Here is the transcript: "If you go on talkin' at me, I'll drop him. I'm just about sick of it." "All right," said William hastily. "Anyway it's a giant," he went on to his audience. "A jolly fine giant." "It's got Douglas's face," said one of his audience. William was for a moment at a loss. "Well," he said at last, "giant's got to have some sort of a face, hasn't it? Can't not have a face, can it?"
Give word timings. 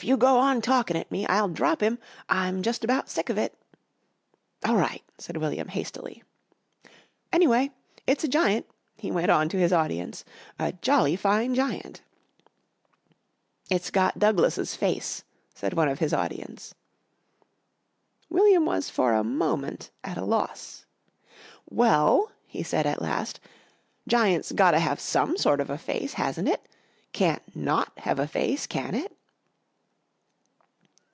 "If 0.00 0.04
you 0.04 0.16
go 0.16 0.38
on 0.38 0.62
talkin' 0.62 0.96
at 0.96 1.10
me, 1.10 1.26
I'll 1.26 1.48
drop 1.48 1.82
him. 1.82 1.98
I'm 2.28 2.62
just 2.62 2.84
about 2.84 3.10
sick 3.10 3.28
of 3.30 3.36
it." 3.36 3.58
"All 4.64 4.76
right," 4.76 5.02
said 5.18 5.36
William 5.38 5.66
hastily. 5.66 6.22
"Anyway 7.32 7.72
it's 8.06 8.22
a 8.22 8.28
giant," 8.28 8.66
he 8.96 9.10
went 9.10 9.28
on 9.32 9.48
to 9.48 9.56
his 9.56 9.72
audience. 9.72 10.24
"A 10.56 10.70
jolly 10.74 11.16
fine 11.16 11.52
giant." 11.52 12.02
"It's 13.70 13.90
got 13.90 14.20
Douglas's 14.20 14.76
face," 14.76 15.24
said 15.52 15.74
one 15.74 15.88
of 15.88 15.98
his 15.98 16.14
audience. 16.14 16.76
William 18.30 18.64
was 18.66 18.88
for 18.88 19.14
a 19.14 19.24
moment 19.24 19.90
at 20.04 20.16
a 20.16 20.24
loss. 20.24 20.86
"Well," 21.68 22.30
he 22.46 22.62
said 22.62 22.86
at 22.86 23.02
last, 23.02 23.40
"giant's 24.06 24.52
got 24.52 24.70
to 24.70 24.78
have 24.78 25.00
some 25.00 25.36
sort 25.36 25.58
of 25.60 25.68
a 25.70 25.76
face, 25.78 26.12
hasn't 26.12 26.46
it? 26.48 26.68
Can't 27.12 27.42
not 27.56 27.98
have 27.98 28.20
a 28.20 28.28
face, 28.28 28.64
can 28.68 28.94
it?" 28.94 29.12